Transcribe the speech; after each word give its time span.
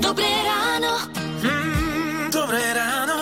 Dobré 0.00 0.30
ráno. 0.44 0.92
Mm, 1.40 2.32
dobré 2.32 2.62
ráno. 2.72 3.16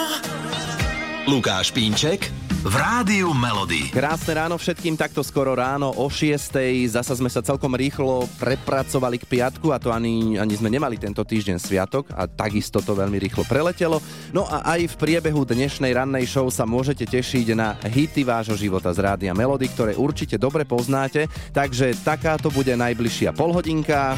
Lukáš 1.27 1.71
Pínček 1.71 2.43
v 2.63 2.75
Rádiu 2.79 3.35
Melody. 3.35 3.91
Krásne 3.91 4.39
ráno 4.39 4.55
všetkým, 4.55 4.95
takto 4.95 5.27
skoro 5.27 5.59
ráno 5.59 5.91
o 5.99 6.07
6. 6.07 6.55
Zasa 6.87 7.19
sme 7.19 7.27
sa 7.27 7.43
celkom 7.43 7.75
rýchlo 7.75 8.31
prepracovali 8.39 9.19
k 9.19 9.27
piatku 9.27 9.75
a 9.75 9.83
to 9.83 9.91
ani, 9.91 10.39
ani 10.39 10.55
sme 10.55 10.71
nemali 10.71 10.95
tento 10.95 11.27
týždeň 11.27 11.59
sviatok 11.59 12.15
a 12.15 12.31
takisto 12.31 12.79
to 12.79 12.95
veľmi 12.95 13.19
rýchlo 13.19 13.43
preletelo. 13.51 13.99
No 14.31 14.47
a 14.47 14.63
aj 14.79 14.95
v 14.95 14.99
priebehu 14.99 15.43
dnešnej 15.43 15.91
rannej 15.91 16.31
show 16.31 16.47
sa 16.55 16.63
môžete 16.63 17.03
tešiť 17.03 17.47
na 17.59 17.75
hity 17.83 18.23
vášho 18.23 18.55
života 18.55 18.95
z 18.95 19.03
Rádia 19.03 19.35
Melody, 19.35 19.67
ktoré 19.67 19.99
určite 19.99 20.39
dobre 20.39 20.63
poznáte, 20.63 21.27
takže 21.51 21.99
takáto 22.07 22.47
bude 22.55 22.79
najbližšia 22.79 23.35
polhodinka. 23.35 24.15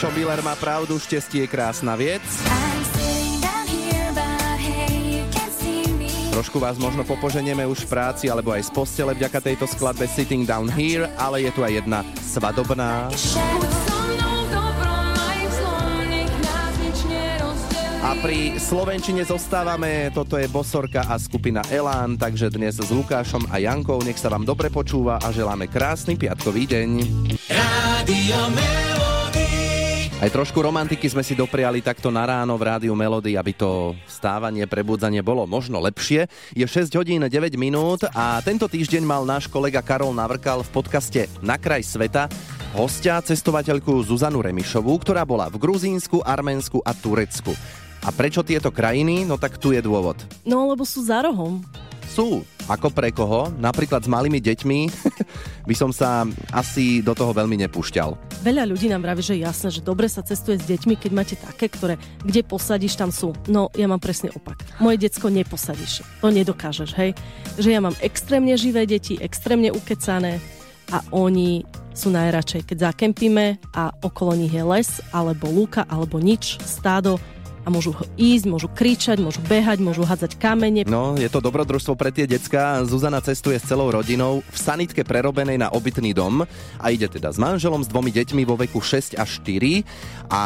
Rišo 0.00 0.16
Miller 0.16 0.40
má 0.40 0.56
pravdu, 0.56 0.96
šťastie 0.96 1.44
je 1.44 1.48
krásna 1.52 1.92
vec. 1.92 2.24
Trošku 6.32 6.56
vás 6.56 6.80
možno 6.80 7.04
popoženieme 7.04 7.68
už 7.68 7.84
v 7.84 8.00
práci 8.00 8.32
alebo 8.32 8.48
aj 8.48 8.64
z 8.64 8.70
postele 8.72 9.12
vďaka 9.12 9.44
tejto 9.44 9.68
skladbe 9.68 10.08
Sitting 10.08 10.48
Down 10.48 10.72
Here, 10.72 11.04
ale 11.20 11.44
je 11.44 11.52
tu 11.52 11.60
aj 11.60 11.84
jedna 11.84 12.00
svadobná. 12.16 13.12
A 18.00 18.10
pri 18.24 18.56
Slovenčine 18.56 19.28
zostávame, 19.28 20.08
toto 20.16 20.40
je 20.40 20.48
Bosorka 20.48 21.12
a 21.12 21.20
skupina 21.20 21.60
Elán, 21.68 22.16
takže 22.16 22.48
dnes 22.48 22.80
s 22.80 22.88
Lukášom 22.88 23.52
a 23.52 23.60
Jankou 23.60 24.00
nech 24.00 24.16
sa 24.16 24.32
vám 24.32 24.48
dobre 24.48 24.72
počúva 24.72 25.20
a 25.20 25.28
želáme 25.28 25.68
krásny 25.68 26.16
piatkový 26.16 26.64
deň. 26.64 26.88
Rádio 27.52 28.40
Melody. 28.56 29.09
Aj 30.20 30.28
trošku 30.28 30.60
romantiky 30.60 31.08
sme 31.08 31.24
si 31.24 31.32
dopriali 31.32 31.80
takto 31.80 32.12
na 32.12 32.28
ráno 32.28 32.52
v 32.60 32.68
rádiu 32.68 32.92
Melody, 32.92 33.40
aby 33.40 33.56
to 33.56 33.96
stávanie, 34.04 34.68
prebudzanie 34.68 35.24
bolo 35.24 35.48
možno 35.48 35.80
lepšie. 35.80 36.28
Je 36.52 36.60
6 36.60 36.92
hodín 36.92 37.24
9 37.24 37.32
minút 37.56 38.04
a 38.12 38.36
tento 38.44 38.68
týždeň 38.68 39.00
mal 39.00 39.24
náš 39.24 39.48
kolega 39.48 39.80
Karol 39.80 40.12
Navrkal 40.12 40.60
v 40.60 40.70
podcaste 40.76 41.24
Na 41.40 41.56
kraj 41.56 41.88
sveta 41.88 42.28
hostia, 42.76 43.16
cestovateľku 43.24 43.96
Zuzanu 44.04 44.44
Remišovú, 44.44 44.92
ktorá 45.00 45.24
bola 45.24 45.48
v 45.48 45.56
Gruzínsku, 45.56 46.20
Arménsku 46.20 46.84
a 46.84 46.92
Turecku. 46.92 47.56
A 48.04 48.12
prečo 48.12 48.44
tieto 48.44 48.68
krajiny? 48.68 49.24
No 49.24 49.40
tak 49.40 49.56
tu 49.56 49.72
je 49.72 49.80
dôvod. 49.80 50.20
No, 50.44 50.68
lebo 50.68 50.84
sú 50.84 51.00
za 51.00 51.24
rohom. 51.24 51.64
Sú. 52.10 52.42
Ako 52.66 52.90
pre 52.90 53.14
koho? 53.14 53.54
Napríklad 53.54 54.02
s 54.02 54.10
malými 54.10 54.42
deťmi 54.42 54.78
by 55.70 55.74
som 55.78 55.94
sa 55.94 56.26
asi 56.50 56.98
do 57.06 57.14
toho 57.14 57.30
veľmi 57.30 57.54
nepúšťal. 57.66 58.42
Veľa 58.42 58.66
ľudí 58.66 58.90
nám 58.90 59.06
vraví, 59.06 59.22
že 59.22 59.38
je 59.38 59.46
jasné, 59.46 59.68
že 59.70 59.86
dobre 59.86 60.10
sa 60.10 60.26
cestuje 60.26 60.58
s 60.58 60.66
deťmi, 60.66 60.98
keď 60.98 61.10
máte 61.14 61.34
také, 61.38 61.70
ktoré 61.70 61.94
kde 62.26 62.42
posadíš, 62.42 62.98
tam 62.98 63.14
sú. 63.14 63.30
No, 63.46 63.70
ja 63.78 63.86
mám 63.86 64.02
presne 64.02 64.34
opak. 64.34 64.58
Moje 64.82 65.06
decko 65.06 65.30
neposadíš. 65.30 66.02
To 66.18 66.34
nedokážeš, 66.34 66.90
hej? 66.98 67.14
Že 67.62 67.78
ja 67.78 67.80
mám 67.82 67.94
extrémne 68.02 68.58
živé 68.58 68.90
deti, 68.90 69.14
extrémne 69.14 69.70
ukecané 69.70 70.42
a 70.90 71.06
oni 71.14 71.62
sú 71.94 72.10
najradšej, 72.10 72.66
keď 72.66 72.90
zakempíme 72.90 73.58
a 73.74 73.94
okolo 74.02 74.34
nich 74.34 74.54
je 74.54 74.62
les, 74.66 74.98
alebo 75.14 75.50
lúka, 75.50 75.86
alebo 75.86 76.18
nič, 76.18 76.58
stádo, 76.62 77.22
môžu 77.70 77.94
ísť, 78.18 78.44
môžu 78.50 78.66
kričať, 78.66 79.22
môžu 79.22 79.38
behať, 79.46 79.78
môžu 79.78 80.02
hádzať 80.02 80.36
kamene. 80.36 80.82
No, 80.84 81.14
je 81.14 81.30
to 81.30 81.38
dobrodružstvo 81.38 81.94
pre 81.94 82.10
tie 82.10 82.26
decka. 82.26 82.82
Zuzana 82.82 83.22
cestuje 83.22 83.56
s 83.56 83.64
celou 83.64 83.88
rodinou 83.94 84.42
v 84.42 84.56
sanitke 84.58 85.06
prerobenej 85.06 85.62
na 85.62 85.70
obytný 85.70 86.10
dom 86.10 86.42
a 86.76 86.86
ide 86.90 87.06
teda 87.06 87.30
s 87.30 87.38
manželom, 87.38 87.86
s 87.86 87.88
dvomi 87.88 88.10
deťmi 88.10 88.42
vo 88.42 88.58
veku 88.58 88.82
6 88.82 89.14
až 89.14 89.30
4 89.46 89.86
a 90.28 90.42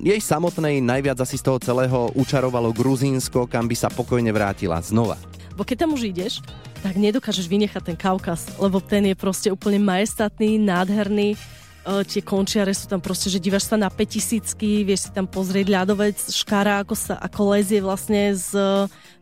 jej 0.00 0.20
samotnej 0.20 0.80
najviac 0.80 1.20
asi 1.20 1.36
z 1.36 1.44
toho 1.44 1.58
celého 1.60 2.08
učarovalo 2.16 2.72
Gruzínsko, 2.72 3.44
kam 3.46 3.68
by 3.68 3.76
sa 3.76 3.92
pokojne 3.92 4.32
vrátila 4.32 4.80
znova. 4.80 5.20
Bo 5.52 5.68
keď 5.68 5.84
tam 5.84 5.92
už 5.92 6.08
ideš, 6.08 6.40
tak 6.80 6.98
nedokážeš 6.98 7.46
vynechať 7.46 7.82
ten 7.92 7.96
Kaukaz, 7.96 8.48
lebo 8.58 8.82
ten 8.82 9.06
je 9.06 9.14
proste 9.14 9.52
úplne 9.52 9.78
majestátny, 9.78 10.58
nádherný 10.58 11.36
tie 11.82 12.22
končiare 12.22 12.70
sú 12.70 12.86
tam 12.86 13.02
proste, 13.02 13.26
že 13.26 13.42
dívaš 13.42 13.66
sa 13.66 13.76
na 13.76 13.90
5000 13.90 14.54
vieš 14.86 15.08
si 15.08 15.10
tam 15.10 15.26
pozrieť 15.26 15.66
ľadovec, 15.66 16.14
škára, 16.14 16.86
ako, 16.86 16.94
sa, 16.94 17.18
ako 17.18 17.58
lezie 17.58 17.82
vlastne 17.82 18.38
z, 18.38 18.54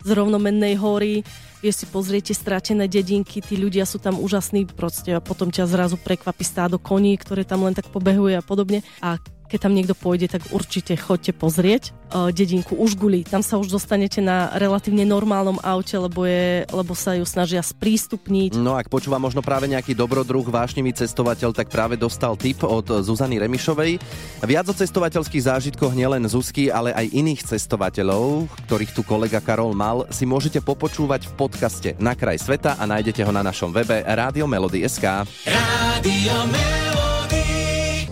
z 0.04 0.08
rovnomennej 0.12 0.76
hory, 0.76 1.24
vieš 1.64 1.84
si 1.84 1.86
pozrieť 1.88 2.32
tie 2.32 2.36
stratené 2.36 2.84
dedinky, 2.84 3.40
tí 3.40 3.56
ľudia 3.56 3.88
sú 3.88 3.96
tam 3.96 4.20
úžasní 4.20 4.68
proste 4.68 5.16
a 5.16 5.24
potom 5.24 5.48
ťa 5.48 5.68
zrazu 5.68 5.96
prekvapí 5.96 6.44
stádo 6.44 6.76
koní, 6.76 7.16
ktoré 7.16 7.48
tam 7.48 7.64
len 7.64 7.72
tak 7.72 7.88
pobehuje 7.88 8.36
a 8.36 8.44
podobne. 8.44 8.84
A 9.00 9.16
keď 9.50 9.66
tam 9.66 9.74
niekto 9.74 9.98
pôjde, 9.98 10.30
tak 10.30 10.46
určite 10.54 10.94
chodte 10.94 11.34
pozrieť 11.34 11.90
uh, 12.14 12.30
dedinku 12.30 12.78
Užguli. 12.78 13.26
Tam 13.26 13.42
sa 13.42 13.58
už 13.58 13.74
dostanete 13.74 14.22
na 14.22 14.54
relatívne 14.54 15.02
normálnom 15.02 15.58
aute, 15.66 15.98
lebo, 15.98 16.22
je, 16.22 16.62
lebo 16.70 16.94
sa 16.94 17.18
ju 17.18 17.26
snažia 17.26 17.58
sprístupniť. 17.58 18.54
No 18.54 18.78
ak 18.78 18.86
počúva 18.86 19.18
možno 19.18 19.42
práve 19.42 19.66
nejaký 19.66 19.98
dobrodruh, 19.98 20.46
vášnivý 20.46 20.94
cestovateľ, 20.94 21.50
tak 21.50 21.66
práve 21.66 21.98
dostal 21.98 22.38
tip 22.38 22.62
od 22.62 23.02
Zuzany 23.02 23.42
Remišovej. 23.42 23.98
Viac 24.46 24.66
o 24.70 24.74
cestovateľských 24.74 25.46
zážitkoch 25.50 25.92
nielen 25.98 26.22
Zuzky, 26.30 26.70
ale 26.70 26.94
aj 26.94 27.10
iných 27.10 27.50
cestovateľov, 27.50 28.46
ktorých 28.70 28.94
tu 28.94 29.02
kolega 29.02 29.42
Karol 29.42 29.74
mal, 29.74 30.06
si 30.14 30.22
môžete 30.22 30.62
popočúvať 30.62 31.26
v 31.26 31.32
podcaste 31.34 31.88
Na 31.98 32.14
kraj 32.14 32.38
sveta 32.38 32.78
a 32.78 32.86
nájdete 32.86 33.26
ho 33.26 33.32
na 33.34 33.42
našom 33.42 33.74
webe 33.74 34.06
Radio 34.06 34.46
Melody.sk. 34.46 35.26
Rádio 35.48 36.36
Melody. 36.46 36.89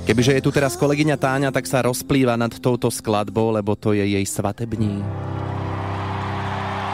Kebyže 0.08 0.40
je 0.40 0.46
tu 0.48 0.48
teraz 0.48 0.72
kolegyňa 0.80 1.20
Táňa, 1.20 1.52
tak 1.52 1.68
sa 1.68 1.84
rozplýva 1.84 2.32
nad 2.40 2.48
touto 2.48 2.88
skladbou, 2.88 3.52
lebo 3.52 3.76
to 3.76 3.92
je 3.92 4.00
jej 4.00 4.24
svatební. 4.24 5.04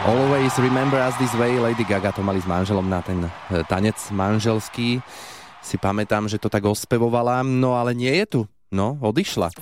Always 0.03 0.51
remember 0.59 0.99
us 0.99 1.15
this 1.23 1.31
way, 1.39 1.55
Lady 1.63 1.87
Gaga 1.87 2.11
to 2.11 2.27
mali 2.27 2.43
s 2.43 2.51
manželom 2.51 2.83
na 2.83 3.07
ten 3.07 3.23
e, 3.23 3.31
tanec 3.71 3.95
manželský. 4.11 4.99
Si 5.63 5.77
pamätám, 5.79 6.27
že 6.27 6.43
to 6.43 6.51
tak 6.51 6.67
ospevovala, 6.67 7.47
no 7.47 7.79
ale 7.79 7.95
nie 7.95 8.11
je 8.19 8.27
tu. 8.27 8.41
No, 8.75 8.99
odišla. 8.99 9.55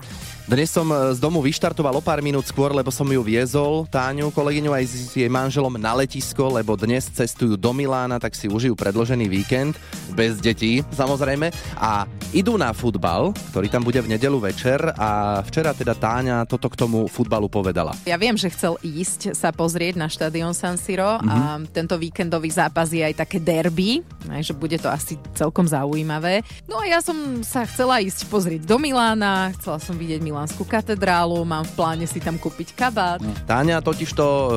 Dnes 0.43 0.75
som 0.75 0.91
e, 0.91 1.15
z 1.15 1.23
domu 1.23 1.39
vyštartoval 1.39 1.95
o 1.95 2.03
pár 2.03 2.19
minút 2.19 2.51
skôr, 2.51 2.75
lebo 2.75 2.91
som 2.91 3.07
ju 3.07 3.23
viezol, 3.23 3.87
Táňu, 3.87 4.35
kolegyňu 4.35 4.75
aj 4.75 4.85
s 4.91 5.15
jej 5.15 5.31
manželom 5.31 5.71
na 5.79 5.95
letisko, 5.95 6.59
lebo 6.59 6.75
dnes 6.75 7.07
cestujú 7.15 7.55
do 7.55 7.71
Milána, 7.71 8.19
tak 8.19 8.35
si 8.35 8.51
užijú 8.51 8.75
predložený 8.75 9.31
víkend, 9.31 9.79
bez 10.19 10.43
detí 10.43 10.83
samozrejme, 10.91 11.55
a 11.79 12.11
idú 12.35 12.59
na 12.59 12.75
futbal, 12.75 13.31
ktorý 13.55 13.71
tam 13.71 13.87
bude 13.87 14.03
v 14.03 14.19
nedelu 14.19 14.35
večer 14.43 14.83
a 14.99 15.41
včera 15.47 15.71
teda 15.79 15.95
Táňa 15.95 16.43
toto 16.51 16.67
k 16.67 16.75
tomu 16.75 17.07
futbalu 17.07 17.47
povedala. 17.47 17.95
Ja 18.03 18.19
viem, 18.19 18.35
že 18.35 18.51
chcel 18.51 18.83
ísť 18.83 19.39
sa 19.39 19.55
pozrieť 19.55 19.95
na 19.95 20.11
štadión 20.11 20.59
San 20.59 20.75
Siro 20.75 21.23
mm-hmm. 21.23 21.31
a 21.31 21.39
tento 21.71 21.95
víkendový 21.95 22.51
zápas 22.51 22.91
je 22.91 23.07
aj 23.07 23.15
také 23.15 23.39
derby, 23.39 24.03
že 24.43 24.59
bude 24.59 24.75
to 24.83 24.91
asi 24.91 25.15
celkom 25.39 25.71
zaujímavé. 25.71 26.43
No 26.67 26.83
a 26.83 26.85
ja 26.91 26.99
som 26.99 27.47
sa 27.47 27.63
chcela 27.63 28.03
ísť 28.03 28.27
pozrieť 28.27 28.67
do 28.67 28.83
Milána, 28.83 29.55
chcela 29.55 29.79
som 29.79 29.95
vidieť 29.95 30.32
Milánsku 30.33 30.65
katedrálu, 30.65 31.45
mám 31.45 31.61
v 31.61 31.77
pláne 31.77 32.07
si 32.09 32.17
tam 32.17 32.41
kúpiť 32.41 32.73
kabát. 32.73 33.21
Táňa 33.45 33.85
totižto 33.85 34.25
e, 34.25 34.49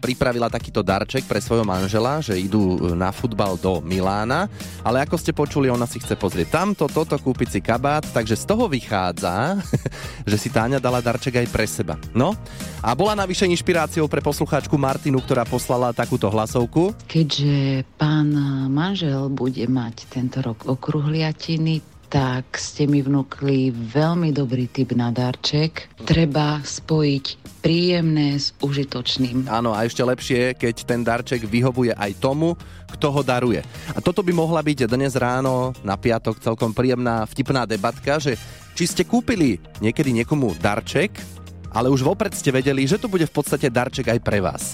pripravila 0.00 0.48
takýto 0.48 0.80
darček 0.80 1.28
pre 1.28 1.36
svojho 1.36 1.68
manžela, 1.68 2.24
že 2.24 2.32
idú 2.40 2.80
e, 2.80 2.96
na 2.96 3.12
futbal 3.12 3.60
do 3.60 3.84
Milána, 3.84 4.48
ale 4.80 5.04
ako 5.04 5.20
ste 5.20 5.36
počuli, 5.36 5.68
ona 5.68 5.84
si 5.84 6.00
chce 6.00 6.16
pozrieť 6.16 6.48
tamto, 6.48 6.88
toto, 6.88 7.12
kúpiť 7.20 7.48
si 7.52 7.60
kabát, 7.60 8.08
takže 8.08 8.40
z 8.40 8.44
toho 8.48 8.72
vychádza, 8.72 9.60
že 10.32 10.36
si 10.40 10.48
Táňa 10.48 10.80
dala 10.80 11.04
darček 11.04 11.44
aj 11.44 11.52
pre 11.52 11.68
seba. 11.68 12.00
No, 12.16 12.32
a 12.80 12.96
bola 12.96 13.12
navyše 13.12 13.44
inšpiráciou 13.44 14.08
pre 14.08 14.24
poslucháčku 14.24 14.80
Martinu, 14.80 15.20
ktorá 15.20 15.44
poslala 15.44 15.92
takúto 15.92 16.32
hlasovku. 16.32 16.96
Keďže 17.04 17.84
pán 18.00 18.32
manžel 18.72 19.28
bude 19.28 19.68
mať 19.68 20.08
tento 20.08 20.40
rok 20.40 20.64
okruhliatiny, 20.64 21.97
tak 22.08 22.56
ste 22.56 22.88
mi 22.88 23.04
vnúkli 23.04 23.68
veľmi 23.68 24.32
dobrý 24.32 24.64
typ 24.72 24.96
na 24.96 25.12
darček. 25.12 25.92
Treba 26.08 26.64
spojiť 26.64 27.24
príjemné 27.60 28.40
s 28.40 28.56
užitočným. 28.64 29.44
Áno, 29.44 29.76
a 29.76 29.84
ešte 29.84 30.00
lepšie, 30.00 30.56
keď 30.56 30.74
ten 30.88 31.04
darček 31.04 31.44
vyhovuje 31.44 31.92
aj 31.92 32.16
tomu, 32.16 32.56
kto 32.96 33.12
ho 33.12 33.20
daruje. 33.20 33.60
A 33.92 34.00
toto 34.00 34.24
by 34.24 34.32
mohla 34.32 34.64
byť 34.64 34.88
dnes 34.88 35.12
ráno 35.20 35.76
na 35.84 36.00
piatok 36.00 36.40
celkom 36.40 36.72
príjemná 36.72 37.28
vtipná 37.28 37.68
debatka, 37.68 38.16
že 38.16 38.40
či 38.72 38.88
ste 38.88 39.04
kúpili 39.04 39.60
niekedy 39.84 40.16
niekomu 40.16 40.56
darček, 40.56 41.12
ale 41.76 41.92
už 41.92 42.08
vopred 42.08 42.32
ste 42.32 42.48
vedeli, 42.48 42.88
že 42.88 42.96
to 42.96 43.12
bude 43.12 43.28
v 43.28 43.34
podstate 43.36 43.68
darček 43.68 44.08
aj 44.08 44.20
pre 44.24 44.40
vás. 44.40 44.72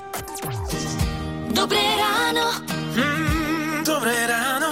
Dobré 1.50 1.82
ráno. 1.98 2.62
Mm, 2.94 3.82
dobré 3.82 4.14
ráno. 4.30 4.70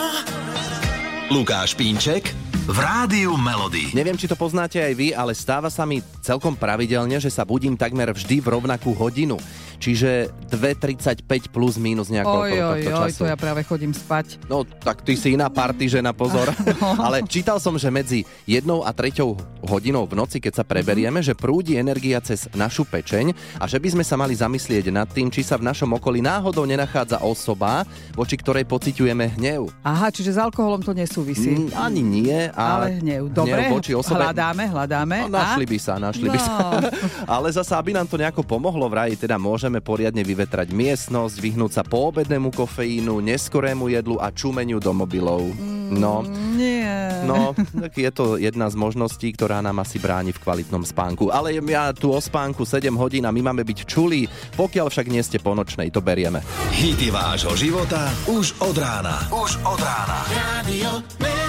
Lukáš 1.32 1.74
Pínček 1.74 2.51
v 2.62 2.78
Rádiu 2.78 3.34
Melody. 3.34 3.90
Neviem, 3.90 4.14
či 4.14 4.30
to 4.30 4.38
poznáte 4.38 4.78
aj 4.78 4.94
vy, 4.94 5.10
ale 5.10 5.34
stáva 5.34 5.66
sa 5.66 5.82
mi 5.82 5.98
celkom 6.22 6.54
pravidelne, 6.54 7.18
že 7.18 7.26
sa 7.26 7.42
budím 7.42 7.74
takmer 7.74 8.14
vždy 8.14 8.38
v 8.38 8.54
rovnakú 8.54 8.94
hodinu. 8.94 9.34
Čiže 9.82 10.30
2.35 10.46 11.26
plus 11.48 11.74
minus 11.74 12.06
nejako 12.06 12.30
Oj, 12.38 12.48
okolo 12.48 12.62
oj, 12.62 12.78
tohto 12.78 12.90
oj, 12.94 13.10
času. 13.10 13.18
to 13.18 13.26
ja 13.26 13.36
práve 13.36 13.60
chodím 13.62 13.90
spať. 13.90 14.26
No, 14.46 14.62
tak 14.62 15.02
ty 15.02 15.12
si 15.12 15.34
iná 15.34 15.50
party 15.50 15.90
žena, 15.90 16.14
pozor. 16.14 16.46
Ale 17.04 17.26
čítal 17.26 17.58
som, 17.58 17.74
že 17.74 17.88
medzi 17.88 18.22
jednou 18.44 18.80
a 18.80 18.90
treťou 18.90 19.34
hodinou 19.60 20.06
v 20.06 20.14
noci, 20.14 20.38
keď 20.38 20.52
sa 20.54 20.64
preberieme, 20.64 21.18
že 21.18 21.34
prúdi 21.34 21.74
energia 21.74 22.18
cez 22.18 22.46
našu 22.52 22.84
pečeň 22.84 23.30
a 23.58 23.66
že 23.66 23.76
by 23.76 23.88
sme 23.90 24.04
sa 24.04 24.14
mali 24.14 24.32
zamyslieť 24.32 24.88
nad 24.88 25.06
tým, 25.06 25.26
či 25.26 25.42
sa 25.42 25.56
v 25.56 25.64
našom 25.64 25.90
okolí 25.92 26.20
náhodou 26.20 26.62
nenachádza 26.62 27.18
osoba, 27.18 27.82
voči 28.12 28.36
ktorej 28.36 28.62
pociťujeme 28.64 29.34
hnev. 29.36 29.66
Aha, 29.82 30.08
čiže 30.08 30.34
s 30.34 30.38
alkoholom 30.38 30.80
to 30.80 30.92
nesúvisí. 30.92 31.54
Mm, 31.58 31.74
ani 31.74 32.02
nie. 32.02 32.38
A 32.48 32.78
Ale 32.78 33.00
hnev. 33.00 33.32
Dobre, 33.32 33.66
hnev 33.66 33.72
voči 33.72 33.92
osobe. 33.92 34.20
hľadáme, 34.20 34.68
hľadáme. 34.68 35.16
No, 35.26 35.34
našli 35.34 35.64
a? 35.64 35.70
by 35.70 35.78
sa, 35.78 35.94
našli 35.96 36.26
by 36.26 36.38
No. 36.38 36.44
sa. 36.44 36.54
Ale 37.34 37.48
zasa, 37.48 37.74
aby 37.76 37.90
nám 37.92 38.04
to 38.04 38.14
nejako 38.14 38.42
pomohlo, 38.42 38.84
vraj 38.86 39.14
teda 39.14 39.38
môžeme 39.38 39.71
poriadne 39.80 40.26
vyvetrať 40.26 40.74
miestnosť, 40.74 41.38
vyhnúť 41.38 41.72
sa 41.78 41.82
po 41.86 42.12
obednému 42.12 42.50
kofeínu, 42.52 43.22
neskorému 43.22 43.88
jedlu 43.88 44.18
a 44.18 44.28
čumeniu 44.34 44.82
do 44.82 44.92
mobilov. 44.92 45.46
No, 45.92 46.24
Nie. 46.56 47.24
no, 47.28 47.52
tak 47.56 47.92
je 47.96 48.10
to 48.10 48.40
jedna 48.40 48.68
z 48.72 48.76
možností, 48.76 49.28
ktorá 49.32 49.60
nám 49.60 49.84
asi 49.84 50.00
bráni 50.00 50.32
v 50.32 50.40
kvalitnom 50.40 50.82
spánku. 50.82 51.28
Ale 51.28 51.52
ja 51.54 51.92
tu 51.92 52.12
o 52.12 52.20
spánku 52.20 52.64
7 52.64 52.92
hodín 52.96 53.28
a 53.28 53.32
my 53.32 53.52
máme 53.52 53.62
byť 53.62 53.78
čulí, 53.84 54.26
pokiaľ 54.56 54.88
však 54.88 55.06
nie 55.12 55.20
ste 55.20 55.38
po 55.38 55.52
nočnej, 55.52 55.92
to 55.92 56.00
berieme. 56.00 56.40
Hity 56.72 57.12
vášho 57.12 57.52
života 57.54 58.08
už 58.26 58.56
od 58.64 58.76
rána. 58.76 59.28
Už 59.28 59.60
od 59.68 59.80
rána. 59.80 60.18
Radio. 60.32 61.41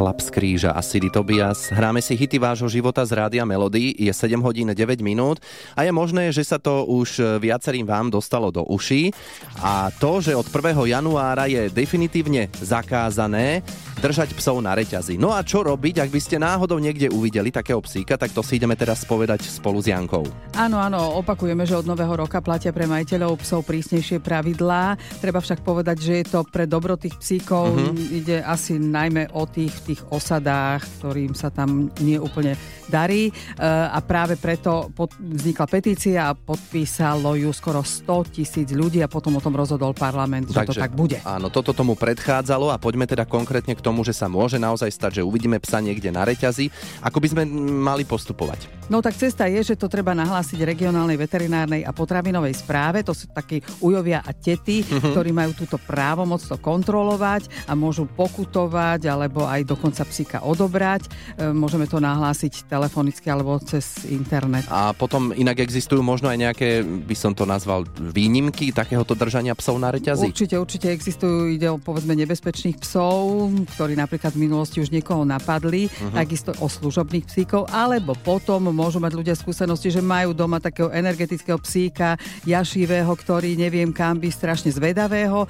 Chlap 0.00 0.16
z 0.24 0.32
kríža 0.32 0.72
a 0.72 0.80
Siri 0.80 1.12
Tobias. 1.12 1.68
Hráme 1.68 2.00
si 2.00 2.16
hity 2.16 2.40
vášho 2.40 2.72
života 2.72 3.04
z 3.04 3.20
Rádia 3.20 3.44
Melody. 3.44 3.92
Je 4.00 4.08
7 4.08 4.40
hodín 4.40 4.72
9 4.72 4.80
minút 5.04 5.44
a 5.76 5.84
je 5.84 5.92
možné, 5.92 6.32
že 6.32 6.40
sa 6.40 6.56
to 6.56 6.88
už 6.88 7.36
viacerým 7.36 7.84
vám 7.84 8.08
dostalo 8.08 8.48
do 8.48 8.64
uší. 8.64 9.12
A 9.60 9.92
to, 10.00 10.24
že 10.24 10.32
od 10.32 10.48
1. 10.48 10.88
januára 10.88 11.52
je 11.52 11.68
definitívne 11.68 12.48
zakázané 12.64 13.60
držať 14.00 14.32
psov 14.40 14.64
na 14.64 14.72
reťazi. 14.72 15.20
No 15.20 15.36
a 15.36 15.44
čo 15.44 15.60
robiť, 15.60 16.00
ak 16.00 16.08
by 16.08 16.20
ste 16.24 16.40
náhodou 16.40 16.80
niekde 16.80 17.12
uvideli 17.12 17.52
takého 17.52 17.84
psíka, 17.84 18.16
tak 18.16 18.32
to 18.32 18.40
si 18.40 18.56
ideme 18.56 18.72
teraz 18.80 19.04
povedať 19.04 19.44
spolu 19.44 19.84
s 19.84 19.92
Jankou. 19.92 20.24
Áno, 20.56 20.80
áno, 20.80 21.20
opakujeme, 21.20 21.68
že 21.68 21.76
od 21.76 21.84
nového 21.84 22.16
roka 22.16 22.40
platia 22.40 22.72
pre 22.72 22.88
majiteľov 22.88 23.44
psov 23.44 23.68
prísnejšie 23.68 24.24
pravidlá. 24.24 24.96
Treba 25.20 25.44
však 25.44 25.60
povedať, 25.60 26.00
že 26.00 26.12
je 26.24 26.26
to 26.32 26.40
pre 26.48 26.64
dobro 26.64 26.96
tých 26.96 27.20
psíkov. 27.20 27.76
Ide 27.92 28.40
asi 28.40 28.80
najmä 28.80 29.36
o 29.36 29.44
tých 29.44 29.76
v 29.76 29.89
tých 29.90 30.00
osadách, 30.06 30.86
ktorým 30.98 31.34
sa 31.34 31.50
tam 31.50 31.90
nie 31.98 32.14
úplne 32.16 32.54
darí. 32.86 33.28
E, 33.28 33.32
A 33.90 33.98
práve 34.00 34.38
preto 34.38 34.90
vznikla 35.18 35.66
petícia 35.66 36.20
a 36.30 36.34
podpísalo 36.34 37.34
ju 37.34 37.50
skoro 37.50 37.82
100 37.82 38.34
tisíc 38.34 38.68
ľudí 38.70 39.02
a 39.02 39.10
potom 39.10 39.34
o 39.34 39.42
tom 39.42 39.58
rozhodol 39.58 39.90
parlament, 39.92 40.46
že 40.46 40.62
to 40.62 40.74
tak 40.74 40.94
bude. 40.94 41.18
Áno, 41.26 41.50
toto 41.50 41.74
tomu 41.74 41.98
predchádzalo 41.98 42.70
a 42.70 42.78
poďme 42.78 43.04
teda 43.04 43.26
konkrétne 43.26 43.74
k 43.74 43.82
tomu, 43.82 44.06
že 44.06 44.14
sa 44.14 44.30
môže 44.30 44.56
naozaj 44.56 44.90
stať, 44.90 45.10
že 45.20 45.26
uvidíme 45.26 45.58
psa 45.58 45.82
niekde 45.82 46.14
na 46.14 46.22
reťazi. 46.22 46.70
Ako 47.02 47.18
by 47.18 47.28
sme 47.34 47.42
mali 47.82 48.06
postupovať? 48.06 48.70
No 48.86 49.02
tak 49.02 49.18
cesta 49.18 49.46
je, 49.46 49.62
že 49.62 49.78
to 49.78 49.90
treba 49.90 50.14
nahlásiť 50.14 50.58
regionálnej 50.62 51.18
veterinárnej 51.18 51.82
a 51.82 51.90
potravinovej 51.90 52.54
správe. 52.54 53.02
To 53.06 53.14
sú 53.14 53.30
takí 53.30 53.58
ujovia 53.80 54.22
a 54.22 54.30
tety, 54.30 54.82
Mhm. 54.86 55.10
ktorí 55.10 55.30
majú 55.30 55.54
túto 55.54 55.78
právomoc 55.78 56.42
to 56.42 56.54
kontrolovať 56.58 57.66
a 57.66 57.72
môžu 57.74 58.06
pokutovať 58.06 59.06
alebo 59.06 59.46
aj 59.46 59.62
dokonca 59.70 60.02
psíka 60.02 60.42
odobrať. 60.42 61.06
E, 61.38 61.54
Môžeme 61.54 61.86
to 61.86 62.02
nahlásiť 62.02 62.66
telefonicky 62.66 63.30
alebo 63.30 63.54
cez 63.62 64.02
internet. 64.10 64.66
A 64.66 64.90
potom 64.90 65.30
inak 65.30 65.62
existujú 65.62 66.02
možno 66.02 66.26
aj 66.26 66.38
nejaké, 66.50 66.82
by 66.82 67.14
som 67.14 67.30
to 67.30 67.46
nazval, 67.46 67.86
výnimky 68.00 68.74
takéhoto 68.74 69.14
držania 69.14 69.54
psov 69.54 69.78
na 69.78 69.94
reťazi? 69.94 70.34
Určite, 70.34 70.56
určite 70.58 70.88
existujú, 70.90 71.54
ide 71.54 71.70
o 71.70 71.78
povedzme 71.78 72.18
nebezpečných 72.18 72.82
psov, 72.82 73.46
ktorí 73.76 73.94
napríklad 73.94 74.34
v 74.34 74.50
minulosti 74.50 74.82
už 74.82 74.90
niekoho 74.90 75.22
napadli, 75.22 75.86
Mhm. 75.86 76.16
takisto 76.16 76.50
o 76.58 76.66
služobných 76.66 77.28
psíkov, 77.28 77.70
alebo 77.70 78.16
potom 78.16 78.72
môžu 78.72 78.98
mať 78.98 79.12
ľudia 79.14 79.36
skúsenosti, 79.36 79.92
že 79.92 80.00
majú 80.00 80.32
doma 80.32 80.58
takého 80.58 80.88
energetického 80.90 81.60
psíka, 81.60 82.16
jašivého, 82.42 83.12
ktorý 83.12 83.54
neviem 83.54 83.92
kam 83.92 84.16
by 84.16 84.32
strašne 84.32 84.72
zvedavého, 84.72 85.44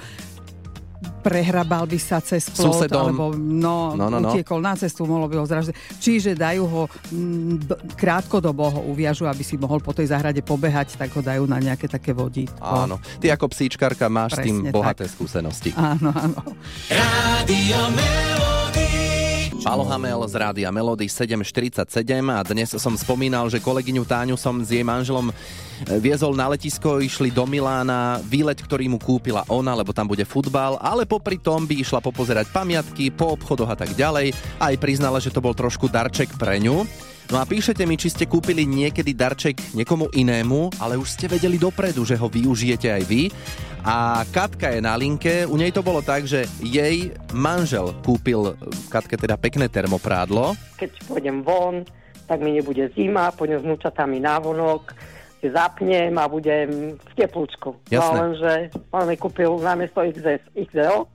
prehrabal 1.20 1.84
by 1.84 1.96
sa 1.96 2.19
cez 2.19 2.49
plot, 2.49 2.72
Susedom. 2.72 3.12
alebo 3.12 3.25
no, 3.32 3.93
No, 3.93 4.08
no, 4.08 4.19
no. 4.19 4.32
utiekol 4.32 4.58
na 4.58 4.72
cestu, 4.75 5.05
mohlo 5.05 5.28
by 5.28 5.37
ho 5.37 5.44
zražiť. 5.44 5.72
Čiže 5.96 6.32
dajú 6.34 6.64
ho 6.64 6.82
mm, 6.88 7.52
do, 7.64 7.76
krátkodobo 7.94 8.64
ho 8.67 8.81
uviažu, 8.88 9.28
aby 9.28 9.44
si 9.44 9.55
mohol 9.55 9.78
po 9.78 9.93
tej 9.93 10.08
záhrade 10.08 10.40
pobehať, 10.40 10.96
tak 10.96 11.12
ho 11.12 11.20
dajú 11.20 11.44
na 11.44 11.61
nejaké 11.61 11.87
také 11.87 12.11
vodítko. 12.11 12.58
Áno. 12.61 12.96
Ty 13.20 13.37
ako 13.37 13.52
psíčkarka 13.52 14.08
máš 14.08 14.40
s 14.40 14.49
tým 14.49 14.64
Presne 14.64 14.72
bohaté 14.72 15.05
skúsenosti. 15.06 15.70
Áno, 15.76 16.08
áno. 16.11 16.40
Radio 16.88 17.78
Melody. 17.93 19.00
Palo 19.61 19.85
z 20.25 20.35
Rádia 20.41 20.73
Melody 20.73 21.05
747 21.05 21.85
a 22.33 22.41
dnes 22.41 22.73
som 22.81 22.97
spomínal, 22.97 23.45
že 23.53 23.61
kolegyňu 23.61 24.09
Táňu 24.09 24.37
som 24.41 24.57
s 24.65 24.73
jej 24.73 24.81
manželom 24.81 25.29
e, 25.29 25.35
viezol 26.01 26.33
na 26.33 26.49
letisko, 26.49 26.97
išli 26.97 27.29
do 27.29 27.45
Milána, 27.45 28.25
výlet, 28.25 28.57
ktorý 28.57 28.89
mu 28.89 28.97
kúpila 28.97 29.45
ona, 29.53 29.77
lebo 29.77 29.93
tam 29.93 30.09
bude 30.09 30.25
futbal, 30.25 30.81
ale 30.81 31.05
popri 31.05 31.37
tom 31.37 31.69
by 31.69 31.77
išla 31.77 32.01
popozerať 32.01 32.49
pamiatky, 32.49 33.12
po 33.12 33.37
obchodoch 33.37 33.69
a 33.69 33.77
tak 33.77 33.93
ďalej. 33.93 34.33
Aj 34.57 34.75
priznala, 34.81 35.21
že 35.21 35.29
to 35.29 35.45
bol 35.45 35.53
trošku 35.53 35.93
darček 35.93 36.33
pre 36.41 36.56
ňu. 36.56 36.89
No 37.31 37.39
a 37.39 37.47
píšete 37.47 37.87
mi, 37.87 37.95
či 37.95 38.11
ste 38.11 38.27
kúpili 38.27 38.67
niekedy 38.67 39.15
darček 39.15 39.77
niekomu 39.79 40.11
inému, 40.11 40.83
ale 40.83 40.99
už 40.99 41.15
ste 41.15 41.31
vedeli 41.31 41.63
dopredu, 41.63 42.03
že 42.03 42.19
ho 42.19 42.27
využijete 42.27 42.91
aj 42.91 43.03
vy. 43.06 43.31
A 43.81 44.29
Katka 44.29 44.77
je 44.77 44.81
na 44.85 44.93
linke, 44.97 45.49
u 45.49 45.56
nej 45.56 45.73
to 45.73 45.81
bolo 45.81 46.05
tak, 46.05 46.29
že 46.29 46.44
jej 46.61 47.17
manžel 47.32 47.97
kúpil 48.05 48.53
Katke 48.93 49.17
teda 49.17 49.41
pekné 49.41 49.73
termoprádlo. 49.73 50.53
keď 50.77 50.91
pôjdem 51.09 51.41
von, 51.41 51.88
tak 52.29 52.44
mi 52.44 52.53
nebude 52.55 52.93
zima, 52.93 53.32
pôjdem 53.32 53.59
s 53.59 53.65
vnúčatami 53.65 54.21
návonok, 54.21 54.93
si 55.41 55.49
zapnem 55.49 56.12
a 56.21 56.29
budem 56.29 56.94
v 57.00 57.12
teplúčku. 57.17 57.81
Jasné. 57.88 58.05
No 58.05 58.21
lenže 58.21 58.53
on 58.93 59.05
mi 59.09 59.17
kúpil 59.17 59.49
namiesto 59.65 60.05
XS, 60.05 60.44
XL. 60.53 61.09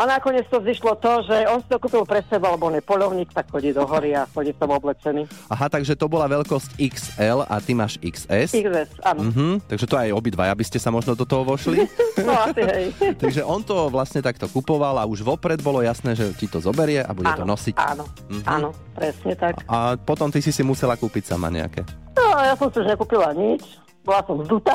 A 0.00 0.08
nakoniec 0.08 0.48
to 0.48 0.56
zišlo 0.58 0.96
to, 0.96 1.20
že 1.22 1.44
on 1.44 1.60
si 1.60 1.68
to 1.68 1.76
kúpil 1.76 2.02
pre 2.02 2.24
seba, 2.24 2.48
lebo 2.48 2.66
on 2.66 2.74
je 2.74 2.80
polovník, 2.80 3.28
tak 3.28 3.46
chodí 3.46 3.68
do 3.68 3.84
hory 3.84 4.16
a 4.16 4.24
chodí 4.24 4.48
v 4.48 4.58
tom 4.58 4.72
oblečený. 4.72 5.28
Aha, 5.46 5.68
takže 5.68 5.92
to 5.92 6.08
bola 6.08 6.24
veľkosť 6.26 6.80
XL 6.80 7.44
a 7.44 7.60
ty 7.60 7.72
máš 7.72 8.00
XS. 8.00 8.56
XS, 8.56 8.96
áno. 9.02 9.28
Mhm, 9.28 9.68
takže 9.68 9.84
to 9.84 9.94
aj 9.94 10.08
obidva, 10.10 10.48
aby 10.48 10.64
ste 10.64 10.76
sa 10.76 10.88
možno 10.88 11.12
do 11.12 11.22
toho 11.22 11.44
vošli. 11.44 11.84
No 12.20 12.32
asi 12.34 12.60
hej. 12.62 12.84
takže 13.22 13.40
on 13.42 13.60
to 13.60 13.88
vlastne 13.88 14.20
takto 14.20 14.44
kupoval 14.46 14.92
a 14.94 15.04
už 15.04 15.20
vopred 15.20 15.56
bolo 15.58 15.80
jasné, 15.80 16.12
že 16.12 16.32
ti 16.32 16.44
to 16.44 16.58
zoberie 16.58 17.00
a 17.00 17.10
bude 17.10 17.28
to 17.30 17.44
áno, 17.44 17.52
nosiť. 17.52 17.76
áno, 17.76 18.04
Mhm. 18.28 18.44
áno, 18.46 18.68
presne 18.92 19.32
tak. 19.34 19.60
A 19.66 19.96
potom 19.96 20.28
ty 20.28 20.38
si 20.38 20.48
si 20.48 20.60
musela 20.60 20.94
kúpiť 20.94 21.24
sama 21.26 21.48
nejaké. 21.48 21.84
No, 22.12 22.36
ja 22.38 22.52
som 22.54 22.68
si 22.68 22.76
už 22.78 22.88
nekúpila 22.88 23.32
nič, 23.32 23.64
bola 24.10 24.26
som 24.26 24.42
zdutá, 24.42 24.74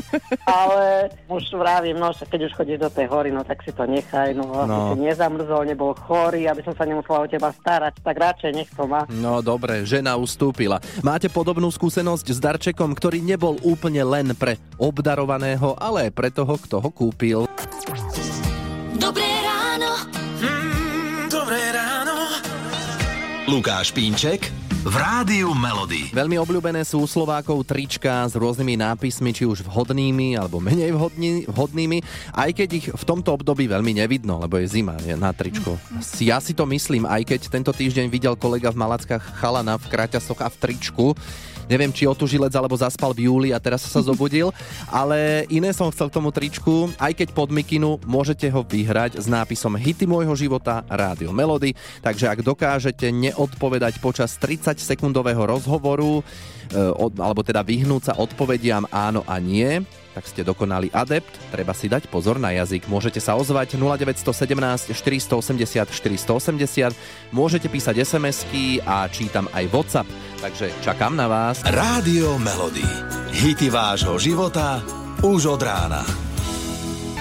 ale 0.60 1.08
už 1.26 1.48
vravím, 1.50 1.96
no, 1.96 2.12
keď 2.12 2.40
už 2.44 2.52
chodíš 2.52 2.78
do 2.78 2.90
tej 2.92 3.08
hory, 3.08 3.30
no 3.30 3.40
tak 3.40 3.64
si 3.64 3.72
to 3.72 3.82
nechaj, 3.82 4.36
no, 4.36 4.44
aby 4.52 4.68
No. 4.68 4.92
si 4.92 5.00
nezamrzol, 5.00 5.64
nebol 5.64 5.96
chorý, 5.96 6.44
aby 6.44 6.60
som 6.60 6.76
sa 6.76 6.84
nemusela 6.84 7.24
o 7.24 7.30
teba 7.30 7.48
starať, 7.50 7.96
tak 7.98 8.14
radšej 8.14 8.52
nech 8.52 8.68
to 8.68 8.84
má. 8.84 9.08
No 9.08 9.40
dobre, 9.40 9.82
žena 9.82 10.14
ustúpila. 10.14 10.76
Máte 11.00 11.26
podobnú 11.26 11.68
skúsenosť 11.68 12.26
s 12.26 12.38
darčekom, 12.38 12.92
ktorý 12.92 13.18
nebol 13.18 13.56
úplne 13.62 14.04
len 14.04 14.36
pre 14.36 14.60
obdarovaného, 14.76 15.72
ale 15.74 16.06
aj 16.06 16.12
pre 16.12 16.28
toho, 16.28 16.54
kto 16.54 16.76
ho 16.78 16.90
kúpil. 16.90 17.38
Dobré 18.94 19.24
ráno. 19.40 19.90
Mm, 20.38 21.24
dobré 21.26 21.62
ráno. 21.70 22.14
Lukáš 23.46 23.88
Pínček 23.90 24.65
v 24.86 24.94
Rádiu 25.02 25.50
Melody. 25.50 26.14
Veľmi 26.14 26.38
obľúbené 26.38 26.86
sú 26.86 27.02
u 27.02 27.10
Slovákov 27.10 27.66
trička 27.66 28.22
s 28.22 28.38
rôznymi 28.38 28.78
nápismi, 28.78 29.34
či 29.34 29.42
už 29.42 29.66
vhodnými 29.66 30.38
alebo 30.38 30.62
menej 30.62 30.94
vhodný, 30.94 31.42
vhodnými, 31.50 31.98
aj 32.30 32.50
keď 32.54 32.68
ich 32.70 32.86
v 32.94 33.02
tomto 33.02 33.34
období 33.34 33.66
veľmi 33.66 33.98
nevidno, 33.98 34.38
lebo 34.38 34.62
je 34.62 34.70
zima 34.70 34.94
je 35.02 35.18
na 35.18 35.34
tričko. 35.34 35.74
Ja 36.22 36.38
si 36.38 36.54
to 36.54 36.70
myslím, 36.70 37.02
aj 37.02 37.26
keď 37.26 37.50
tento 37.50 37.74
týždeň 37.74 38.06
videl 38.06 38.38
kolega 38.38 38.70
v 38.70 38.78
Malackách 38.78 39.42
chalana 39.42 39.74
v 39.74 39.90
kraťasoch 39.90 40.38
a 40.38 40.46
v 40.46 40.56
tričku, 40.62 41.18
Neviem, 41.66 41.90
či 41.90 42.06
otužilec 42.06 42.54
alebo 42.54 42.78
zaspal 42.78 43.10
v 43.10 43.26
júli 43.26 43.50
a 43.50 43.58
teraz 43.58 43.82
sa 43.82 43.98
zobudil, 43.98 44.54
ale 44.86 45.50
iné 45.50 45.74
som 45.74 45.90
chcel 45.90 46.06
k 46.06 46.16
tomu 46.16 46.30
tričku, 46.30 46.94
aj 46.94 47.10
keď 47.10 47.28
pod 47.34 47.50
mikinu 47.50 47.98
môžete 48.06 48.46
ho 48.54 48.62
vyhrať 48.62 49.18
s 49.18 49.26
nápisom 49.26 49.74
Hity 49.74 50.06
môjho 50.06 50.30
života 50.38 50.86
Rádio 50.86 51.34
Melody, 51.34 51.74
takže 52.06 52.30
ak 52.30 52.46
dokážete 52.46 53.10
neodpovedať 53.10 53.98
počas 53.98 54.38
30 54.38 54.75
sekundového 54.78 55.42
rozhovoru, 55.42 56.20
e, 56.20 56.22
alebo 57.20 57.40
teda 57.42 57.64
vyhnúť 57.64 58.12
sa 58.12 58.14
odpovediam 58.16 58.84
áno 58.92 59.24
a 59.24 59.40
nie, 59.40 59.82
tak 60.16 60.24
ste 60.24 60.40
dokonali 60.40 60.88
adept, 60.96 61.28
treba 61.52 61.76
si 61.76 61.92
dať 61.92 62.08
pozor 62.08 62.40
na 62.40 62.48
jazyk. 62.56 62.88
Môžete 62.88 63.20
sa 63.20 63.36
ozvať 63.36 63.76
0917 63.76 64.96
480 64.96 65.92
480, 65.92 67.36
môžete 67.36 67.68
písať 67.68 68.00
SMS-ky 68.00 68.80
a 68.80 69.04
čítam 69.12 69.44
aj 69.52 69.68
WhatsApp, 69.68 70.08
takže 70.40 70.72
čakám 70.80 71.12
na 71.12 71.28
vás. 71.28 71.60
Rádio 71.68 72.40
Melody. 72.40 72.88
Hity 73.36 73.68
vášho 73.68 74.16
života 74.16 74.80
už 75.20 75.52
od 75.52 75.60
rána. 75.60 76.00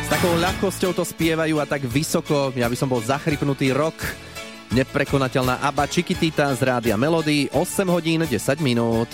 S 0.05 0.07
takou 0.07 0.31
ľahkosťou 0.39 0.95
to 0.95 1.03
spievajú 1.03 1.59
a 1.59 1.65
tak 1.67 1.83
vysoko, 1.83 2.55
ja 2.55 2.71
by 2.71 2.77
som 2.79 2.87
bol 2.87 3.03
zachrypnutý 3.03 3.75
rok. 3.75 3.97
Neprekonateľná 4.75 5.63
Abba 5.63 5.87
Chiquitita 5.87 6.51
z 6.51 6.59
Rádia 6.67 6.99
Melody, 6.99 7.47
8 7.55 7.87
hodín 7.87 8.27
10 8.27 8.35
minút. 8.59 9.07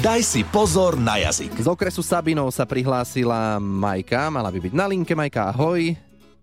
Daj 0.00 0.24
si 0.24 0.40
pozor 0.48 0.96
na 0.96 1.20
jazyk. 1.20 1.60
Z 1.60 1.68
okresu 1.68 2.00
Sabinov 2.00 2.48
sa 2.48 2.64
prihlásila 2.64 3.60
Majka, 3.60 4.32
mala 4.32 4.48
by 4.48 4.64
byť 4.64 4.72
na 4.72 4.88
linke. 4.88 5.12
Majka, 5.12 5.52
ahoj. 5.52 5.92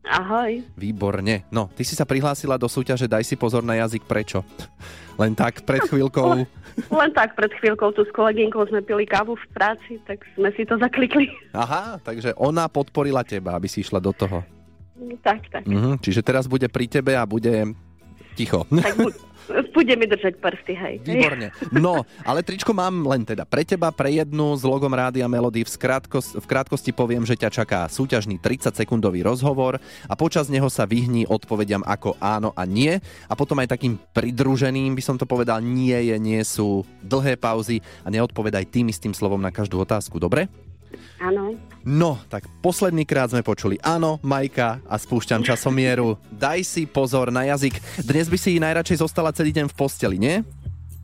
Ahoj. 0.06 0.62
Výborne. 0.78 1.42
No, 1.50 1.74
ty 1.74 1.82
si 1.82 1.98
sa 1.98 2.06
prihlásila 2.06 2.54
do 2.62 2.70
súťaže 2.70 3.10
Daj 3.10 3.26
si 3.26 3.34
pozor 3.34 3.66
na 3.66 3.82
jazyk. 3.82 4.06
Prečo? 4.06 4.46
Len 5.22 5.34
tak 5.34 5.66
pred 5.66 5.82
chvíľkou. 5.82 6.46
Len 7.02 7.12
tak 7.18 7.34
pred 7.34 7.50
chvíľkou 7.58 7.98
tu 7.98 8.06
s 8.06 8.14
kolegynkou 8.14 8.62
sme 8.70 8.86
pili 8.86 9.10
kávu 9.10 9.42
v 9.42 9.46
práci, 9.58 9.98
tak 10.06 10.22
sme 10.38 10.54
si 10.54 10.70
to 10.70 10.78
zaklikli. 10.78 11.34
Aha, 11.58 11.98
takže 12.06 12.38
ona 12.38 12.70
podporila 12.70 13.26
teba, 13.26 13.58
aby 13.58 13.66
si 13.66 13.82
išla 13.82 13.98
do 13.98 14.14
toho. 14.14 14.46
Tak, 15.26 15.50
tak. 15.50 15.66
Mhm, 15.66 15.98
čiže 15.98 16.22
teraz 16.22 16.46
bude 16.46 16.70
pri 16.70 16.86
tebe 16.86 17.18
a 17.18 17.26
bude 17.26 17.74
ticho. 18.36 18.64
Tak 18.70 18.96
bu- 18.98 19.16
bude 19.74 19.94
mi 19.98 20.06
držať 20.08 20.40
prsty, 20.40 20.74
hej. 20.78 20.96
Výborne. 21.04 21.52
No, 21.76 22.08
ale 22.24 22.46
tričko 22.46 22.72
mám 22.72 23.04
len 23.04 23.28
teda 23.28 23.44
pre 23.44 23.68
teba, 23.68 23.92
pre 23.92 24.14
jednu 24.14 24.56
s 24.56 24.64
logom 24.64 24.92
Rádia 24.92 25.28
Melody. 25.28 25.66
V, 25.66 25.72
skrátkos- 25.72 26.38
v 26.38 26.46
krátkosti 26.46 26.96
poviem, 26.96 27.26
že 27.28 27.36
ťa 27.36 27.50
čaká 27.52 27.80
súťažný 27.92 28.40
30-sekundový 28.40 29.26
rozhovor 29.26 29.82
a 30.08 30.14
počas 30.16 30.48
neho 30.48 30.70
sa 30.72 30.88
vyhni 30.88 31.28
odpovediam 31.28 31.84
ako 31.84 32.16
áno 32.22 32.56
a 32.56 32.64
nie. 32.64 32.96
A 33.28 33.34
potom 33.36 33.60
aj 33.60 33.76
takým 33.76 34.00
pridruženým 34.16 34.96
by 34.96 35.04
som 35.04 35.16
to 35.20 35.28
povedal 35.28 35.60
nie 35.60 35.98
je, 35.98 36.16
nie 36.22 36.42
sú 36.48 36.88
dlhé 37.04 37.36
pauzy 37.36 37.84
a 38.06 38.14
neodpovedaj 38.14 38.72
tým 38.72 38.88
istým 38.88 39.12
slovom 39.12 39.42
na 39.42 39.52
každú 39.52 39.82
otázku, 39.82 40.16
dobre? 40.22 40.48
Áno. 41.20 41.58
No, 41.82 42.22
tak 42.30 42.46
posledný 42.62 43.06
krát 43.10 43.34
sme 43.34 43.42
počuli 43.42 43.82
áno, 43.82 44.22
Majka 44.22 44.82
a 44.86 44.96
spúšťam 44.98 45.42
časomieru. 45.42 46.18
Daj 46.30 46.62
si 46.62 46.84
pozor 46.86 47.34
na 47.34 47.46
jazyk. 47.50 47.78
Dnes 48.06 48.30
by 48.30 48.38
si 48.38 48.62
najradšej 48.62 49.02
zostala 49.02 49.34
celý 49.34 49.50
deň 49.54 49.70
v 49.70 49.76
posteli, 49.78 50.18
nie? 50.22 50.46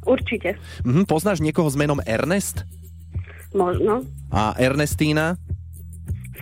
Určite. 0.06 0.56
Mhm, 0.88 1.10
poznáš 1.10 1.44
niekoho 1.44 1.68
s 1.68 1.76
menom 1.76 2.00
Ernest? 2.06 2.64
Možno. 3.52 4.06
A 4.30 4.54
Ernestína? 4.56 5.36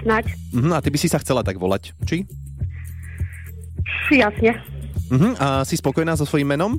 Snaď. 0.03 0.35
Mhm, 0.51 0.71
a 0.75 0.79
ty 0.83 0.89
by 0.91 0.97
si 0.99 1.07
sa 1.07 1.17
chcela 1.23 1.41
tak 1.41 1.57
volať, 1.57 1.95
či? 2.05 2.27
Jasne. 4.11 4.61
Mhm, 5.09 5.31
a 5.37 5.47
si 5.65 5.77
spokojná 5.77 6.13
so 6.17 6.25
svojím 6.27 6.53
menom? 6.53 6.77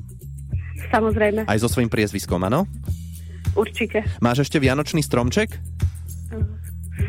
Samozrejme. 0.93 1.47
Aj 1.47 1.59
so 1.59 1.67
svojím 1.67 1.91
priezviskom, 1.91 2.39
áno? 2.47 2.69
Určite. 3.57 4.05
Máš 4.21 4.47
ešte 4.47 4.61
vianočný 4.61 5.01
stromček? 5.01 5.57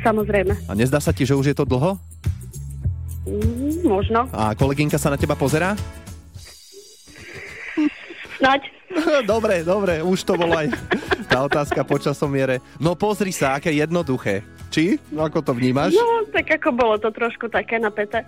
Samozrejme. 0.04 0.54
A 0.68 0.74
nezdá 0.76 1.00
sa 1.00 1.16
ti, 1.16 1.24
že 1.24 1.36
už 1.36 1.52
je 1.52 1.58
to 1.58 1.64
dlho? 1.64 1.96
Mm, 3.28 3.84
možno. 3.84 4.28
A 4.32 4.56
kolegynka 4.56 5.00
sa 5.00 5.12
na 5.12 5.20
teba 5.20 5.36
pozerá? 5.36 5.76
Snaď. 8.38 8.62
dobre, 9.32 9.66
dobre, 9.66 10.00
už 10.00 10.24
to 10.24 10.40
bolo 10.40 10.56
aj 10.56 10.72
tá 11.28 11.44
otázka 11.44 11.84
po 11.84 12.00
časomiere. 12.00 12.64
No 12.80 12.96
pozri 12.96 13.36
sa, 13.36 13.58
aké 13.60 13.74
jednoduché. 13.74 14.46
Či? 14.72 15.00
No 15.12 15.28
ako 15.28 15.44
to 15.44 15.52
vnímaš? 15.56 15.96
No, 15.96 16.28
tak 16.32 16.48
ako 16.60 16.70
bolo 16.76 16.96
to 17.00 17.10
trošku 17.12 17.48
také 17.48 17.80
napäté. 17.80 18.24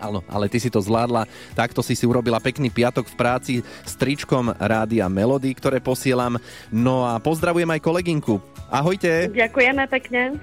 Áno, 0.00 0.24
ale 0.26 0.48
ty 0.48 0.56
si 0.56 0.72
to 0.72 0.80
zvládla. 0.80 1.28
Takto 1.52 1.84
si 1.84 1.92
si 1.92 2.08
urobila 2.08 2.40
pekný 2.40 2.72
piatok 2.72 3.12
v 3.12 3.18
práci 3.20 3.54
s 3.60 3.92
tričkom 4.00 4.56
Rádia 4.56 5.06
Melody, 5.12 5.52
ktoré 5.52 5.84
posielam. 5.84 6.40
No 6.72 7.04
a 7.04 7.20
pozdravujem 7.20 7.68
aj 7.68 7.80
kolegynku. 7.84 8.40
Ahojte. 8.72 9.28
Ďakujeme 9.28 9.84
pekne. 9.92 10.40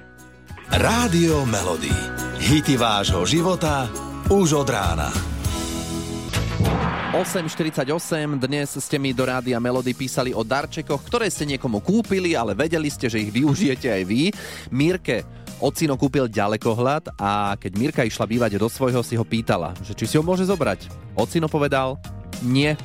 Rádio 0.69 1.47
Melody. 1.49 1.91
Hity 2.37 2.77
vášho 2.77 3.25
života 3.25 3.89
už 4.29 4.61
od 4.61 4.69
rána. 4.69 5.09
8.48, 7.15 7.87
dnes 8.37 8.77
ste 8.77 8.99
mi 9.01 9.09
do 9.09 9.25
Rádia 9.25 9.57
Melody 9.57 9.95
písali 9.97 10.37
o 10.37 10.45
darčekoch, 10.45 11.01
ktoré 11.07 11.31
ste 11.33 11.49
niekomu 11.49 11.81
kúpili, 11.81 12.37
ale 12.37 12.53
vedeli 12.53 12.91
ste, 12.93 13.09
že 13.09 13.23
ich 13.23 13.33
využijete 13.33 13.89
aj 13.89 14.03
vy. 14.05 14.29
Mírke 14.69 15.25
Ocino 15.57 15.97
kúpil 15.97 16.29
ďalekohľad 16.29 17.17
a 17.17 17.57
keď 17.57 17.71
Mirka 17.81 18.05
išla 18.05 18.29
bývať 18.29 18.61
do 18.61 18.69
svojho, 18.69 19.01
si 19.01 19.17
ho 19.17 19.25
pýtala, 19.25 19.73
že 19.81 19.97
či 19.97 20.05
si 20.05 20.13
ho 20.13 20.21
môže 20.21 20.45
zobrať. 20.45 20.85
Ocino 21.17 21.49
povedal, 21.49 21.97
nie. 22.45 22.77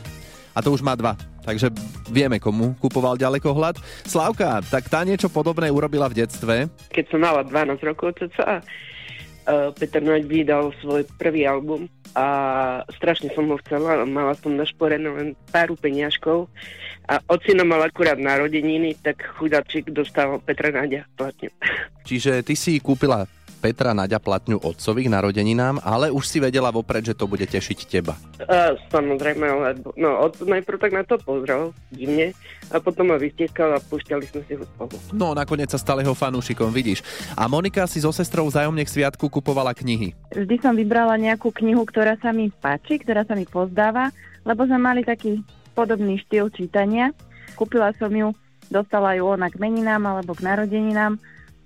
A 0.56 0.58
to 0.64 0.72
už 0.72 0.80
má 0.80 0.96
dva. 0.96 1.12
Takže 1.44 1.68
vieme, 2.08 2.40
komu 2.40 2.72
kupoval 2.80 3.20
ďalekohľad. 3.20 3.76
Slavka, 4.08 4.64
tak 4.72 4.88
tá 4.88 5.04
niečo 5.04 5.28
podobné 5.28 5.68
urobila 5.68 6.08
v 6.08 6.24
detstve. 6.24 6.72
Keď 6.96 7.04
som 7.12 7.20
mala 7.20 7.44
12 7.44 7.76
rokov, 7.84 8.16
cca, 8.16 8.40
uh, 8.40 8.64
Peter 9.78 10.02
Noď 10.02 10.22
vydal 10.26 10.70
svoj 10.78 11.02
prvý 11.18 11.46
album 11.46 11.90
a 12.14 12.26
strašne 12.94 13.32
som 13.32 13.48
ho 13.48 13.56
chcela, 13.64 14.04
mala 14.04 14.36
som 14.38 14.52
našporené 14.52 15.08
len 15.08 15.28
pár 15.50 15.72
peniažkov 15.80 16.46
a 17.08 17.18
ocino 17.26 17.66
mal 17.66 17.82
akurát 17.82 18.20
narodeniny, 18.20 18.94
tak 19.02 19.18
chudáčik 19.34 19.90
dostal 19.90 20.38
Petra 20.44 20.70
Náďa 20.70 21.08
platňu. 21.18 21.50
Čiže 22.06 22.46
ty 22.46 22.54
si 22.54 22.78
kúpila 22.78 23.26
Petra 23.62 23.94
Naďa 23.94 24.18
platňu 24.18 24.58
otcových 24.58 25.06
narodeninám, 25.06 25.78
ale 25.86 26.10
už 26.10 26.26
si 26.26 26.42
vedela 26.42 26.74
vopred, 26.74 27.06
že 27.06 27.14
to 27.14 27.30
bude 27.30 27.46
tešiť 27.46 27.78
teba. 27.86 28.18
A, 28.42 28.74
samozrejme, 28.90 29.46
lebo 29.46 29.94
no, 29.94 30.18
od, 30.18 30.34
najprv 30.42 30.82
tak 30.82 30.90
na 30.90 31.06
to 31.06 31.14
pozrel 31.22 31.70
divne 31.94 32.34
a 32.74 32.82
potom 32.82 33.14
ma 33.14 33.16
vystiekal 33.22 33.70
a 33.70 33.78
púšťali 33.78 34.24
sme 34.26 34.42
si 34.50 34.58
ho 34.58 34.66
spolu. 34.66 34.98
No, 35.14 35.30
nakoniec 35.30 35.70
sa 35.70 35.78
stala 35.78 36.02
jeho 36.02 36.18
fanúšikom, 36.18 36.74
vidíš. 36.74 37.06
A 37.38 37.46
Monika 37.46 37.86
si 37.86 38.02
so 38.02 38.10
sestrou 38.10 38.50
vzájomne 38.50 38.82
k 38.82 38.90
sviatku 38.90 39.30
kupovala 39.30 39.70
knihy. 39.78 40.10
Vždy 40.34 40.56
som 40.58 40.74
vybrala 40.74 41.14
nejakú 41.14 41.54
knihu, 41.62 41.86
ktorá 41.86 42.18
sa 42.18 42.34
mi 42.34 42.50
páči, 42.50 42.98
ktorá 42.98 43.22
sa 43.22 43.38
mi 43.38 43.46
pozdáva, 43.46 44.10
lebo 44.42 44.66
sme 44.66 44.82
mali 44.82 45.06
taký 45.06 45.38
podobný 45.78 46.18
štýl 46.26 46.50
čítania. 46.50 47.14
Kúpila 47.54 47.94
som 47.94 48.10
ju, 48.10 48.34
dostala 48.74 49.14
ju 49.14 49.22
ona 49.22 49.46
k 49.46 49.62
meninám 49.62 50.02
alebo 50.02 50.34
k 50.34 50.42
narodeninám 50.42 51.14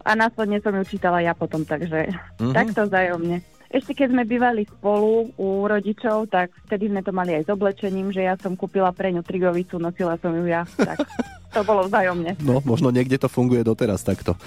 a 0.06 0.14
následne 0.14 0.62
som 0.62 0.70
ju 0.72 0.86
čítala 0.86 1.18
ja 1.18 1.32
potom, 1.32 1.60
takže 1.60 2.06
Mhm. 2.38 2.54
takto 2.54 2.86
vzájomne. 2.86 3.42
Ešte 3.66 3.92
keď 3.92 4.08
sme 4.08 4.22
bývali 4.22 4.62
spolu 4.64 5.34
u 5.34 5.66
rodičov, 5.66 6.30
tak 6.30 6.54
vtedy 6.64 6.86
sme 6.86 7.02
to 7.02 7.10
mali 7.10 7.34
aj 7.34 7.44
s 7.44 7.52
oblečením, 7.52 8.08
že 8.08 8.22
ja 8.22 8.38
som 8.38 8.54
kúpila 8.54 8.94
pre 8.94 9.10
ňu 9.10 9.20
trigovicu, 9.20 9.76
nosila 9.76 10.14
som 10.16 10.30
ju 10.30 10.46
ja. 10.46 10.62
Tak 10.70 11.02
to 11.52 11.60
bolo 11.60 11.84
vzájomne. 11.84 12.38
No, 12.40 12.62
možno 12.62 12.88
niekde 12.88 13.18
to 13.18 13.26
funguje 13.26 13.60
doteraz 13.60 14.00
takto. 14.00 14.38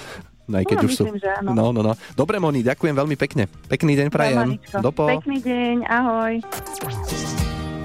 Aj 0.47 0.63
keď 0.63 0.77
No, 0.77 0.83
už 0.83 0.91
sú... 0.95 1.03
myslím, 1.03 1.19
že 1.19 1.29
áno. 1.35 1.51
No, 1.51 1.65
no, 1.69 1.83
no. 1.83 1.93
Dobre, 2.15 2.39
Moni, 2.39 2.63
ďakujem 2.63 2.95
veľmi 2.95 3.13
pekne. 3.13 3.45
Pekný 3.67 3.93
deň 3.93 4.07
prajem. 4.09 4.55
Dopo. 4.79 5.05
Pekný 5.05 5.37
deň, 5.37 5.75
ahoj. 5.85 6.33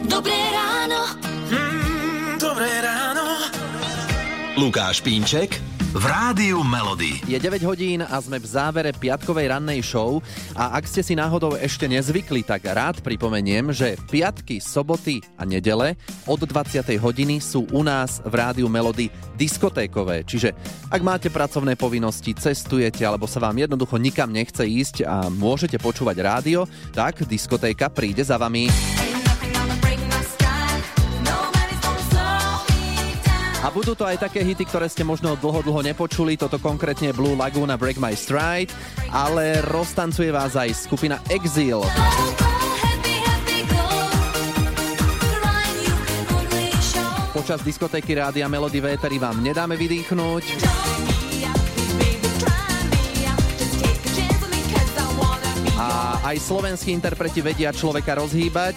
Dobré 0.06 0.38
ráno. 0.48 1.00
Mm, 1.50 2.38
dobré 2.38 2.70
ráno. 2.78 3.24
Lukáš 4.54 5.02
Pínček 5.02 5.58
v 5.94 6.04
Rádiu 6.10 6.66
Melody. 6.66 7.22
Je 7.22 7.38
9 7.38 7.62
hodín 7.70 8.02
a 8.02 8.18
sme 8.18 8.42
v 8.42 8.50
závere 8.50 8.90
piatkovej 8.90 9.54
rannej 9.54 9.78
show 9.78 10.18
a 10.58 10.74
ak 10.74 10.90
ste 10.90 11.06
si 11.06 11.14
náhodou 11.14 11.54
ešte 11.54 11.86
nezvykli, 11.86 12.42
tak 12.42 12.66
rád 12.66 12.98
pripomeniem, 12.98 13.70
že 13.70 13.94
piatky, 14.10 14.58
soboty 14.58 15.22
a 15.38 15.46
nedele 15.46 15.94
od 16.26 16.42
20. 16.42 16.82
hodiny 16.98 17.38
sú 17.38 17.70
u 17.70 17.86
nás 17.86 18.18
v 18.26 18.34
Rádiu 18.34 18.66
Melody 18.66 19.06
diskotékové. 19.38 20.26
Čiže 20.26 20.50
ak 20.90 20.98
máte 21.06 21.30
pracovné 21.30 21.78
povinnosti, 21.78 22.34
cestujete 22.34 23.06
alebo 23.06 23.30
sa 23.30 23.38
vám 23.38 23.54
jednoducho 23.54 23.94
nikam 23.94 24.34
nechce 24.34 24.66
ísť 24.66 25.06
a 25.06 25.30
môžete 25.30 25.78
počúvať 25.78 26.16
rádio, 26.18 26.66
tak 26.90 27.22
diskotéka 27.22 27.86
príde 27.86 28.26
za 28.26 28.34
vami. 28.34 28.66
A 33.64 33.72
budú 33.72 33.96
to 33.96 34.04
aj 34.04 34.20
také 34.20 34.44
hity, 34.44 34.68
ktoré 34.68 34.92
ste 34.92 35.08
možno 35.08 35.40
dlho, 35.40 35.64
dlho 35.64 35.80
nepočuli. 35.80 36.36
Toto 36.36 36.60
konkrétne 36.60 37.16
Blue 37.16 37.32
Laguna 37.32 37.80
Break 37.80 37.96
My 37.96 38.12
Stride, 38.12 38.68
ale 39.08 39.64
roztancuje 39.64 40.28
vás 40.28 40.52
aj 40.52 40.68
skupina 40.84 41.16
Exil. 41.32 41.80
Počas 47.32 47.64
diskotéky 47.64 48.12
Rádia 48.20 48.52
Melody 48.52 48.84
Véteri 48.84 49.16
vám 49.16 49.40
nedáme 49.40 49.80
vydýchnuť. 49.80 50.44
A 55.80 56.20
aj 56.20 56.36
slovenskí 56.36 56.92
interpreti 56.92 57.40
vedia 57.40 57.72
človeka 57.72 58.20
rozhýbať. 58.20 58.76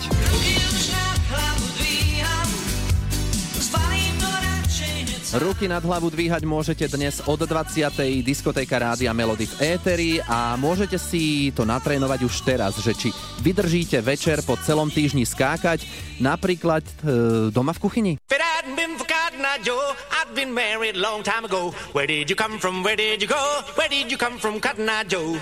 Ruky 5.36 5.68
nad 5.68 5.84
hlavu 5.84 6.08
dvíhať 6.08 6.48
môžete 6.48 6.88
dnes 6.88 7.20
od 7.28 7.44
20. 7.44 7.84
diskotéka 8.24 8.80
Rádia 8.80 9.12
Melody 9.12 9.44
v 9.44 9.76
éteri 9.76 10.12
a 10.24 10.56
môžete 10.56 10.96
si 10.96 11.52
to 11.52 11.68
natrénovať 11.68 12.24
už 12.24 12.48
teraz, 12.48 12.80
že 12.80 12.96
či 12.96 13.10
vydržíte 13.44 14.00
večer 14.00 14.40
po 14.48 14.56
celom 14.64 14.88
týždni 14.88 15.28
skákať, 15.28 15.84
napríklad 16.24 16.80
e, 17.04 17.52
doma 17.52 17.76
v 17.76 17.80
kuchyni. 17.84 18.14
If 18.24 18.32
it 18.32 18.40
hadn't 18.40 18.80
been 18.80 18.96
for 18.96 19.04
Cotton 19.04 19.44
Eye 19.44 19.60
Joe, 19.60 19.96
I'd 20.16 20.32
been 20.32 20.56
married 20.56 20.96
a 20.96 21.04
long 21.04 21.28
time 21.28 21.44
ago. 21.44 21.76
Where 21.92 22.08
did 22.08 22.32
you 22.32 22.40
come 22.40 22.56
from? 22.56 22.88
Where 22.88 22.96
did 22.96 23.20
you 23.20 23.28
go? 23.28 23.44
Where 23.76 23.92
did 23.92 24.08
you 24.08 24.16
come 24.16 24.40
from, 24.40 24.64
Cotton 24.64 24.88
Eye 24.88 25.04
Joe? 25.12 25.40